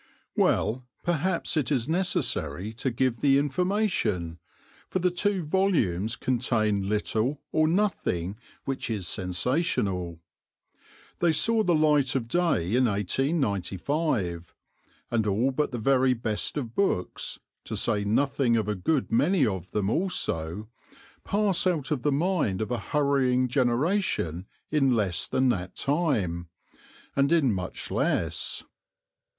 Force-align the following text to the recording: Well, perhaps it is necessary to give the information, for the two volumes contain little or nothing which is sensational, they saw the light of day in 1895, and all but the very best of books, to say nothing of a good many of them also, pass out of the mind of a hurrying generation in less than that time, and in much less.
Well, 0.35 0.87
perhaps 1.03 1.55
it 1.55 1.71
is 1.71 1.87
necessary 1.87 2.73
to 2.73 2.89
give 2.89 3.21
the 3.21 3.37
information, 3.37 4.39
for 4.89 4.97
the 4.97 5.11
two 5.11 5.43
volumes 5.43 6.15
contain 6.15 6.89
little 6.89 7.39
or 7.51 7.67
nothing 7.67 8.39
which 8.65 8.89
is 8.89 9.07
sensational, 9.07 10.19
they 11.19 11.31
saw 11.31 11.61
the 11.61 11.75
light 11.75 12.15
of 12.15 12.27
day 12.29 12.75
in 12.75 12.85
1895, 12.85 14.55
and 15.11 15.27
all 15.27 15.51
but 15.51 15.69
the 15.71 15.77
very 15.77 16.15
best 16.15 16.57
of 16.57 16.73
books, 16.73 17.37
to 17.65 17.77
say 17.77 18.03
nothing 18.03 18.57
of 18.57 18.67
a 18.67 18.73
good 18.73 19.11
many 19.11 19.45
of 19.45 19.69
them 19.69 19.87
also, 19.91 20.67
pass 21.23 21.67
out 21.67 21.91
of 21.91 22.01
the 22.01 22.11
mind 22.11 22.59
of 22.59 22.71
a 22.71 22.79
hurrying 22.79 23.47
generation 23.47 24.47
in 24.71 24.95
less 24.95 25.27
than 25.27 25.49
that 25.49 25.75
time, 25.75 26.47
and 27.15 27.31
in 27.31 27.53
much 27.53 27.91
less. 27.91 28.63